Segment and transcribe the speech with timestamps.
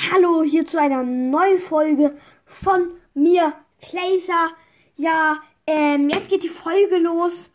[0.00, 4.50] Hallo hier zu einer neuen Folge von mir, Placer.
[4.94, 7.50] Ja, ähm, jetzt geht die Folge los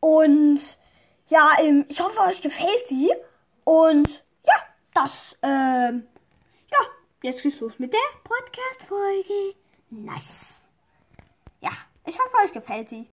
[0.00, 0.58] und
[1.28, 3.12] ja, ähm, ich hoffe, euch gefällt sie.
[3.62, 4.54] Und ja,
[4.92, 6.08] das, ähm,
[6.68, 6.78] ja,
[7.22, 9.54] jetzt geht's los mit der Podcast-Folge.
[9.90, 10.64] Nice.
[11.60, 11.70] Ja,
[12.06, 13.08] ich hoffe, euch gefällt sie.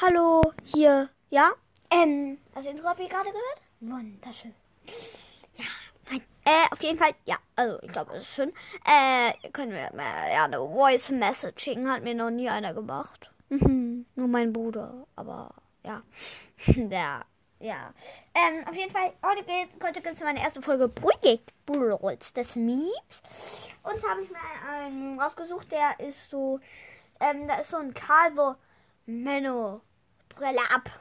[0.00, 1.50] Hallo, hier, ja?
[1.90, 3.62] Ähm, das Intro habt ihr gerade gehört?
[3.80, 4.54] Wunderschön.
[6.44, 8.52] Äh, auf jeden Fall, ja, also ich glaube, das ist schön.
[8.84, 13.30] Äh, können wir mal, ja, eine Voice Messaging hat mir noch nie einer gemacht.
[13.50, 16.02] Mhm, nur mein Bruder, aber ja.
[16.66, 17.24] Der,
[17.58, 17.92] ja.
[18.34, 22.56] Ähm, auf jeden Fall, heute geht, heute gibt es meine erste Folge Projekt Brawls des
[22.56, 23.22] Memes.
[23.82, 26.60] Und habe ich mir einen rausgesucht, der ist so,
[27.20, 28.54] ähm, da ist so ein Karl, so,
[29.06, 29.82] Menno,
[30.28, 30.99] Brille ab.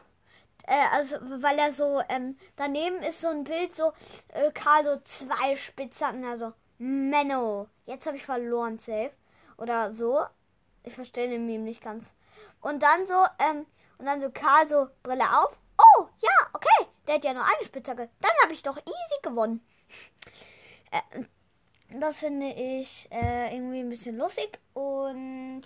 [0.70, 3.92] Äh, also, weil er so, ähm, daneben ist so ein Bild, so,
[4.28, 7.68] äh, Karl so zwei Spitzhacken, also, Menno.
[7.88, 9.12] Jetzt habe ich verloren, safe.
[9.58, 10.24] Oder so.
[10.84, 12.06] Ich verstehe den Meme nicht ganz.
[12.62, 13.66] Und dann so, ähm,
[13.98, 15.58] und dann so Karl so, Brille auf.
[15.80, 16.88] Oh, ja, okay.
[17.08, 18.08] Der hat ja nur eine Spitzhacke.
[18.22, 19.66] Dann habe ich doch easy gewonnen.
[20.92, 21.26] Äh,
[22.00, 25.62] das finde ich äh, irgendwie ein bisschen lustig und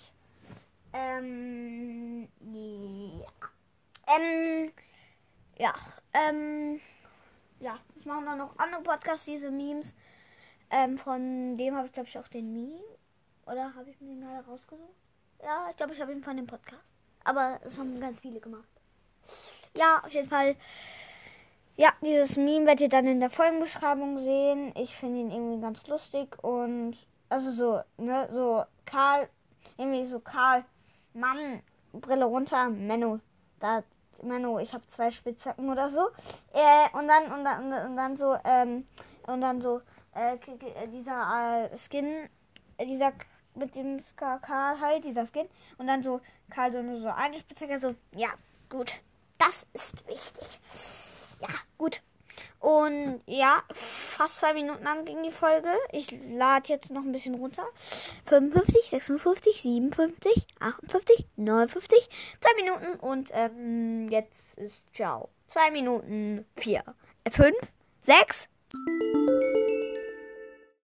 [0.92, 3.26] ähm, ja.
[4.06, 4.70] Ähm,
[5.58, 5.74] ja,
[6.14, 6.80] ähm,
[7.60, 9.94] ja, es machen dann noch andere Podcasts, diese Memes.
[10.70, 12.82] Ähm, von dem habe ich, glaube ich, auch den Meme.
[13.46, 14.96] Oder habe ich mir den gerade rausgesucht?
[15.42, 16.84] Ja, ich glaube, ich habe ihn von dem Podcast.
[17.24, 18.68] Aber es haben ganz viele gemacht.
[19.78, 20.56] Ja, auf jeden Fall.
[21.76, 24.74] Ja, dieses Meme werdet ihr dann in der Folgenbeschreibung sehen.
[24.78, 26.96] Ich finde ihn irgendwie ganz lustig und
[27.30, 29.28] also so, ne, so Karl,
[29.78, 30.64] irgendwie so Karl,
[31.14, 33.20] Mann, Brille runter, Menno,
[33.60, 33.84] da,
[34.24, 36.10] Menno, ich habe zwei Spitzhacken oder so.
[36.54, 38.88] Äh, und dann, und dann, und dann so, ähm,
[39.28, 39.82] und dann so,
[40.14, 40.38] äh,
[40.88, 42.30] dieser äh, Skin,
[42.78, 43.14] äh, dieser
[43.56, 45.48] mit dem Karl halt, dieser Skin.
[45.78, 48.30] Und dann so, Karl so nur so eine Spitzhacke, so, ja,
[48.70, 49.00] gut,
[49.38, 50.60] das ist wichtig.
[51.40, 52.02] Ja, gut.
[52.60, 53.62] Und ja,
[54.24, 55.68] fast zwei Minuten lang ging die Folge.
[55.92, 57.66] Ich lade jetzt noch ein bisschen runter.
[58.26, 65.30] 55, 56, 57, 58, 59, zwei Minuten und ähm, jetzt ist ciao.
[65.48, 66.84] Zwei Minuten, vier,
[67.26, 67.58] äh, fünf,
[68.06, 68.48] sechs.